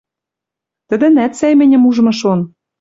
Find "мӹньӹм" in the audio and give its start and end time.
1.59-1.83